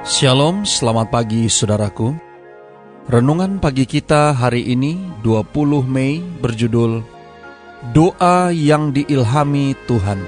Shalom, 0.00 0.64
selamat 0.64 1.12
pagi 1.12 1.44
saudaraku. 1.44 2.16
Renungan 3.04 3.60
pagi 3.60 3.84
kita 3.84 4.32
hari 4.32 4.72
ini 4.72 4.96
20 5.20 5.52
Mei 5.84 6.24
berjudul 6.40 7.04
Doa 7.92 8.48
yang 8.48 8.96
diilhami 8.96 9.76
Tuhan. 9.84 10.24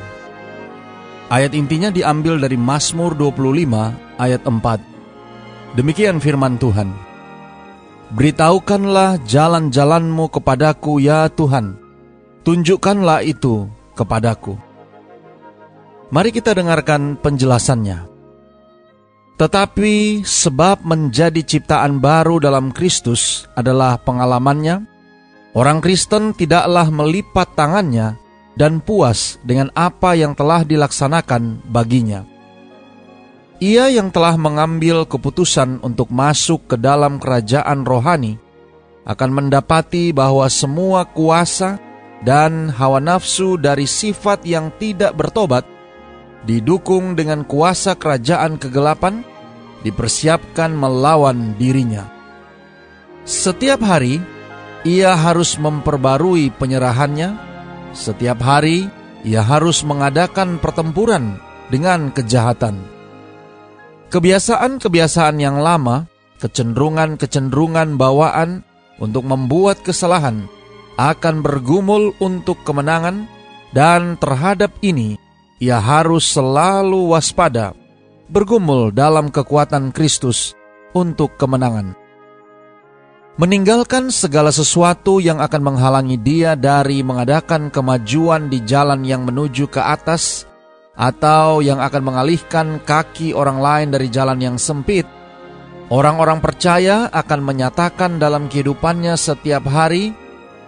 Ayat 1.32 1.56
intinya 1.56 1.88
diambil 1.88 2.36
dari 2.36 2.60
Mazmur 2.60 3.16
25 3.16 4.20
ayat 4.20 4.44
4. 4.44 5.80
Demikian 5.80 6.20
firman 6.20 6.60
Tuhan. 6.60 6.92
Beritahukanlah 8.12 9.24
jalan-jalanmu 9.24 10.28
kepadaku 10.36 11.00
ya 11.00 11.32
Tuhan. 11.32 11.80
Tunjukkanlah 12.44 13.24
itu 13.24 13.72
kepadaku. 13.96 14.52
Mari 16.12 16.28
kita 16.28 16.52
dengarkan 16.52 17.16
penjelasannya. 17.16 18.11
Tetapi 19.40 20.22
sebab 20.22 20.84
menjadi 20.84 21.40
ciptaan 21.42 21.98
baru 21.98 22.38
dalam 22.38 22.70
Kristus 22.70 23.48
adalah 23.56 23.98
pengalamannya, 23.98 24.84
orang 25.56 25.80
Kristen 25.80 26.36
tidaklah 26.36 26.92
melipat 26.92 27.56
tangannya 27.56 28.20
dan 28.54 28.84
puas 28.84 29.40
dengan 29.42 29.72
apa 29.72 30.12
yang 30.12 30.36
telah 30.36 30.62
dilaksanakan 30.62 31.64
baginya. 31.72 32.28
Ia 33.62 33.94
yang 33.94 34.10
telah 34.10 34.34
mengambil 34.34 35.06
keputusan 35.06 35.80
untuk 35.86 36.10
masuk 36.10 36.66
ke 36.66 36.76
dalam 36.76 37.22
kerajaan 37.22 37.86
rohani 37.86 38.34
akan 39.06 39.30
mendapati 39.30 40.10
bahwa 40.10 40.46
semua 40.50 41.06
kuasa 41.06 41.78
dan 42.22 42.70
hawa 42.70 43.02
nafsu 43.02 43.58
dari 43.58 43.86
sifat 43.86 44.46
yang 44.46 44.70
tidak 44.78 45.14
bertobat 45.14 45.66
didukung 46.42 47.14
dengan 47.14 47.46
kuasa 47.46 47.94
kerajaan 47.94 48.58
kegelapan 48.58 49.22
dipersiapkan 49.82 50.74
melawan 50.74 51.54
dirinya. 51.58 52.06
Setiap 53.22 53.82
hari, 53.82 54.18
ia 54.82 55.14
harus 55.14 55.54
memperbarui 55.58 56.50
penyerahannya. 56.58 57.38
Setiap 57.94 58.42
hari, 58.42 58.90
ia 59.22 59.42
harus 59.42 59.86
mengadakan 59.86 60.58
pertempuran 60.58 61.38
dengan 61.70 62.10
kejahatan. 62.10 62.82
Kebiasaan-kebiasaan 64.10 65.38
yang 65.38 65.62
lama, 65.62 66.10
kecenderungan-kecenderungan 66.42 67.94
bawaan 67.94 68.66
untuk 68.98 69.22
membuat 69.24 69.80
kesalahan 69.86 70.50
akan 70.98 71.40
bergumul 71.40 72.12
untuk 72.20 72.60
kemenangan, 72.66 73.30
dan 73.72 74.20
terhadap 74.20 74.68
ini 74.84 75.16
ia 75.62 75.78
harus 75.78 76.26
selalu 76.26 77.14
waspada 77.14 77.70
bergumul 78.26 78.90
dalam 78.90 79.30
kekuatan 79.30 79.94
Kristus 79.94 80.58
untuk 80.90 81.38
kemenangan. 81.38 81.94
Meninggalkan 83.38 84.10
segala 84.10 84.50
sesuatu 84.50 85.22
yang 85.22 85.38
akan 85.38 85.62
menghalangi 85.72 86.18
dia 86.18 86.58
dari 86.58 87.06
mengadakan 87.06 87.70
kemajuan 87.70 88.50
di 88.50 88.60
jalan 88.66 89.06
yang 89.06 89.22
menuju 89.22 89.70
ke 89.70 89.80
atas, 89.80 90.44
atau 90.92 91.64
yang 91.64 91.80
akan 91.80 92.02
mengalihkan 92.04 92.76
kaki 92.84 93.32
orang 93.32 93.56
lain 93.56 93.88
dari 93.88 94.12
jalan 94.12 94.36
yang 94.36 94.56
sempit. 94.60 95.08
Orang-orang 95.88 96.44
percaya 96.44 97.08
akan 97.08 97.40
menyatakan 97.40 98.20
dalam 98.20 98.52
kehidupannya 98.52 99.16
setiap 99.16 99.64
hari 99.64 100.12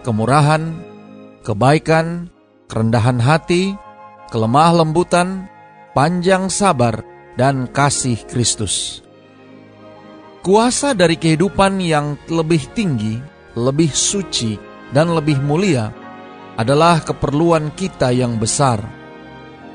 kemurahan, 0.01 0.73
kebaikan, 1.45 2.33
kerendahan 2.65 3.21
hati, 3.21 3.77
kelemah 4.29 4.83
lembutan, 4.83 5.49
panjang 5.93 6.49
sabar, 6.49 7.03
dan 7.35 7.67
kasih 7.69 8.19
Kristus. 8.27 9.03
Kuasa 10.45 10.93
dari 10.93 11.17
kehidupan 11.17 11.81
yang 11.81 12.15
lebih 12.29 12.69
tinggi, 12.77 13.17
lebih 13.57 13.89
suci, 13.89 14.55
dan 14.93 15.11
lebih 15.11 15.41
mulia 15.41 15.89
adalah 16.55 17.01
keperluan 17.01 17.73
kita 17.73 18.13
yang 18.13 18.37
besar. 18.37 18.79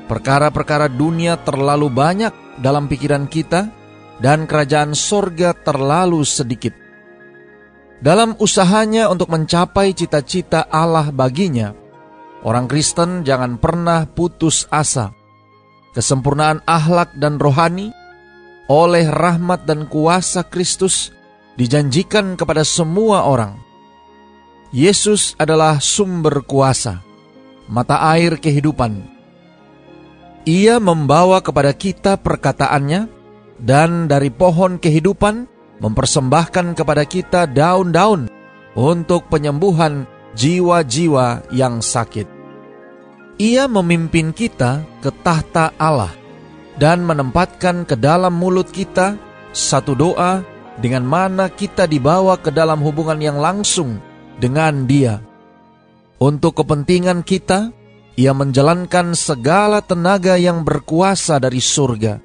Perkara-perkara 0.07 0.87
dunia 0.91 1.39
terlalu 1.39 1.91
banyak 1.91 2.33
dalam 2.59 2.87
pikiran 2.87 3.27
kita, 3.27 3.67
dan 4.21 4.45
kerajaan 4.45 4.93
sorga 4.93 5.51
terlalu 5.57 6.21
sedikit. 6.21 6.77
Dalam 8.01 8.37
usahanya 8.37 9.09
untuk 9.09 9.29
mencapai 9.33 9.93
cita-cita 9.93 10.65
Allah 10.69 11.09
baginya, 11.13 11.73
orang 12.45 12.65
Kristen 12.69 13.25
jangan 13.25 13.57
pernah 13.61 14.05
putus 14.09 14.65
asa 14.71 15.13
kesempurnaan 15.91 16.63
akhlak 16.63 17.15
dan 17.19 17.37
rohani 17.37 17.91
oleh 18.71 19.07
rahmat 19.11 19.67
dan 19.67 19.87
kuasa 19.91 20.47
Kristus 20.47 21.11
dijanjikan 21.59 22.39
kepada 22.39 22.63
semua 22.63 23.27
orang. 23.27 23.59
Yesus 24.71 25.35
adalah 25.35 25.83
sumber 25.83 26.47
kuasa, 26.47 27.03
mata 27.67 27.99
air 28.15 28.39
kehidupan. 28.39 29.03
Ia 30.47 30.79
membawa 30.79 31.43
kepada 31.43 31.75
kita 31.75 32.15
perkataannya 32.15 33.11
dan 33.59 34.07
dari 34.07 34.31
pohon 34.31 34.79
kehidupan 34.79 35.45
mempersembahkan 35.83 36.73
kepada 36.73 37.03
kita 37.03 37.51
daun-daun 37.51 38.31
untuk 38.73 39.27
penyembuhan 39.27 40.07
jiwa-jiwa 40.35 41.51
yang 41.51 41.83
sakit. 41.83 42.27
Ia 43.41 43.65
memimpin 43.65 44.31
kita 44.35 44.85
ke 45.01 45.09
tahta 45.25 45.73
Allah 45.75 46.13
dan 46.77 47.01
menempatkan 47.01 47.89
ke 47.89 47.97
dalam 47.97 48.37
mulut 48.37 48.69
kita 48.69 49.17
satu 49.51 49.97
doa 49.97 50.45
dengan 50.79 51.03
mana 51.03 51.49
kita 51.51 51.89
dibawa 51.89 52.39
ke 52.39 52.53
dalam 52.53 52.79
hubungan 52.85 53.19
yang 53.19 53.37
langsung 53.41 53.99
dengan 54.37 54.85
Dia. 54.85 55.19
Untuk 56.21 56.61
kepentingan 56.61 57.25
kita, 57.25 57.73
Ia 58.13 58.31
menjalankan 58.37 59.17
segala 59.17 59.81
tenaga 59.81 60.37
yang 60.37 60.61
berkuasa 60.61 61.41
dari 61.41 61.57
surga. 61.57 62.21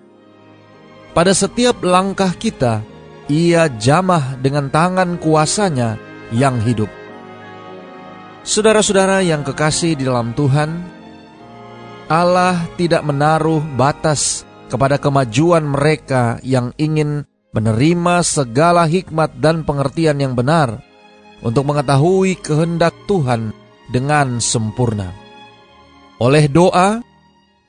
Pada 1.17 1.33
setiap 1.33 1.81
langkah 1.81 2.37
kita, 2.37 2.85
Ia 3.33 3.73
jamah 3.73 4.37
dengan 4.37 4.69
tangan 4.69 5.17
kuasanya 5.17 5.97
yang 6.29 6.61
hidup. 6.61 7.06
Saudara-saudara 8.47 9.27
yang 9.27 9.43
kekasih 9.43 9.99
di 9.99 10.07
dalam 10.07 10.31
Tuhan, 10.31 10.71
Allah 12.07 12.71
tidak 12.79 13.03
menaruh 13.03 13.59
batas 13.75 14.47
kepada 14.71 15.03
kemajuan 15.03 15.67
mereka 15.67 16.39
yang 16.47 16.71
ingin 16.79 17.27
menerima 17.51 18.23
segala 18.23 18.87
hikmat 18.87 19.43
dan 19.43 19.67
pengertian 19.67 20.23
yang 20.23 20.39
benar 20.39 20.79
untuk 21.43 21.67
mengetahui 21.67 22.39
kehendak 22.39 22.95
Tuhan 23.11 23.51
dengan 23.91 24.39
sempurna. 24.39 25.11
Oleh 26.23 26.47
doa, 26.47 27.03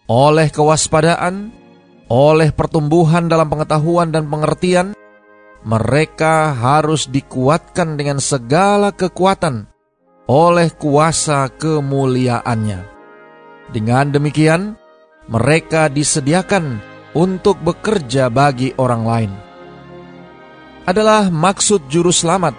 oleh 0.06 0.47
kewaspadaan, 0.53 1.50
oleh 2.06 2.53
pertumbuhan 2.53 3.25
dalam 3.25 3.50
pengetahuan 3.50 4.13
dan 4.13 4.30
pengertian, 4.30 4.94
mereka 5.65 6.53
harus 6.53 7.09
dikuatkan 7.09 7.97
dengan 7.97 8.21
segala 8.21 8.94
kekuatan 8.94 9.73
oleh 10.27 10.75
kuasa 10.75 11.47
kemuliaannya. 11.56 12.79
Dengan 13.71 14.12
demikian, 14.12 14.75
mereka 15.31 15.88
disediakan 15.88 16.83
untuk 17.15 17.59
bekerja 17.63 18.27
bagi 18.27 18.75
orang 18.75 19.03
lain. 19.03 19.31
Adalah 20.88 21.27
maksud 21.27 21.88
juru 21.91 22.12
selamat 22.12 22.56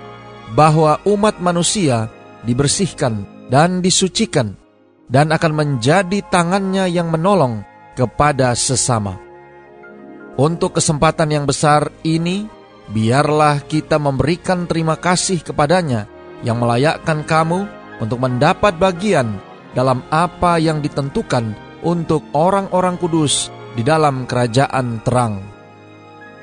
bahwa 0.52 1.00
umat 1.08 1.40
manusia 1.40 2.12
dibersihkan 2.44 3.24
dan 3.48 3.80
disucikan 3.80 4.56
dan 5.08 5.32
akan 5.32 5.52
menjadi 5.56 6.20
tangannya 6.28 6.88
yang 6.92 7.08
menolong 7.08 7.64
kepada 7.96 8.52
sesama. 8.52 9.16
Untuk 10.36 10.76
kesempatan 10.76 11.32
yang 11.32 11.44
besar 11.48 11.88
ini, 12.04 12.44
biarlah 12.92 13.64
kita 13.64 13.96
memberikan 13.96 14.68
terima 14.68 15.00
kasih 15.00 15.40
kepadanya 15.40 16.17
yang 16.46 16.62
melayakkan 16.62 17.26
kamu 17.26 17.66
untuk 17.98 18.22
mendapat 18.22 18.78
bagian 18.78 19.38
dalam 19.74 20.02
apa 20.10 20.58
yang 20.58 20.82
ditentukan 20.82 21.54
untuk 21.82 22.22
orang-orang 22.34 22.98
kudus 22.98 23.50
di 23.74 23.82
dalam 23.86 24.26
kerajaan 24.26 25.02
terang. 25.06 25.42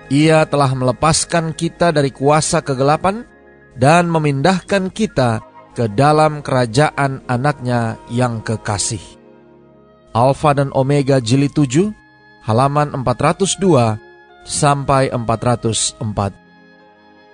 Ia 0.08 0.46
telah 0.46 0.72
melepaskan 0.78 1.58
kita 1.58 1.90
dari 1.90 2.14
kuasa 2.14 2.62
kegelapan 2.62 3.26
dan 3.74 4.08
memindahkan 4.08 4.94
kita 4.94 5.42
ke 5.76 5.92
dalam 5.92 6.40
kerajaan 6.46 7.26
anaknya 7.28 8.00
yang 8.08 8.40
kekasih. 8.40 9.02
Alfa 10.16 10.56
dan 10.56 10.72
Omega 10.72 11.20
jilid 11.20 11.52
7, 11.52 11.92
halaman 12.48 12.96
402 13.04 14.00
sampai 14.48 15.12
404. 15.12 16.00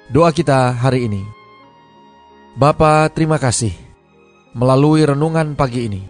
Doa 0.09 0.33
kita 0.33 0.73
hari 0.73 1.05
ini. 1.05 1.40
Bapa, 2.51 3.07
terima 3.07 3.39
kasih. 3.39 3.71
Melalui 4.51 5.07
renungan 5.07 5.55
pagi 5.55 5.87
ini, 5.87 6.03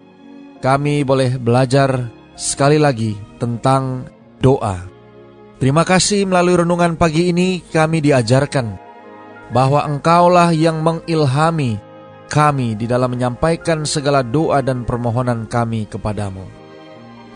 kami 0.57 1.05
boleh 1.05 1.37
belajar 1.37 2.09
sekali 2.33 2.81
lagi 2.81 3.13
tentang 3.37 4.09
doa. 4.41 4.81
Terima 5.61 5.85
kasih 5.85 6.25
melalui 6.25 6.57
renungan 6.57 6.97
pagi 6.97 7.29
ini 7.29 7.61
kami 7.61 8.01
diajarkan 8.01 8.73
bahwa 9.53 9.85
Engkaulah 9.85 10.49
yang 10.49 10.81
mengilhami 10.81 11.77
kami 12.25 12.73
di 12.73 12.89
dalam 12.89 13.13
menyampaikan 13.13 13.85
segala 13.85 14.25
doa 14.25 14.65
dan 14.65 14.81
permohonan 14.81 15.45
kami 15.45 15.85
kepadamu. 15.85 16.41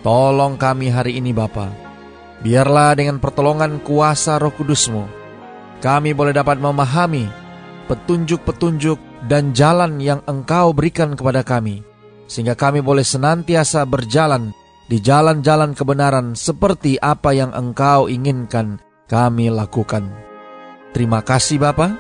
Tolong 0.02 0.58
kami 0.58 0.90
hari 0.90 1.22
ini 1.22 1.30
Bapa. 1.30 1.70
Biarlah 2.42 2.98
dengan 2.98 3.22
pertolongan 3.22 3.78
kuasa 3.86 4.42
roh 4.42 4.50
kudusmu, 4.50 5.06
kami 5.78 6.18
boleh 6.18 6.34
dapat 6.34 6.58
memahami 6.58 7.45
petunjuk-petunjuk 7.86 9.30
dan 9.30 9.54
jalan 9.54 9.98
yang 10.02 10.22
engkau 10.26 10.74
berikan 10.74 11.14
kepada 11.18 11.42
kami, 11.42 11.82
sehingga 12.26 12.58
kami 12.58 12.82
boleh 12.82 13.06
senantiasa 13.06 13.86
berjalan 13.86 14.54
di 14.86 15.02
jalan-jalan 15.02 15.74
kebenaran 15.74 16.38
seperti 16.38 17.02
apa 17.02 17.34
yang 17.34 17.50
Engkau 17.54 18.06
inginkan 18.06 18.78
kami 19.10 19.50
lakukan. 19.50 20.06
Terima 20.94 21.26
kasih 21.26 21.58
Bapa. 21.60 21.98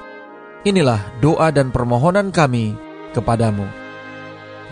Inilah 0.65 1.01
doa 1.21 1.53
dan 1.53 1.69
permohonan 1.69 2.33
kami 2.33 2.73
kepadamu. 3.13 3.65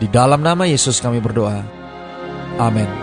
Di 0.02 0.10
dalam 0.10 0.42
nama 0.42 0.66
Yesus 0.66 0.98
kami 0.98 1.22
berdoa. 1.22 1.62
Amin. 2.58 3.03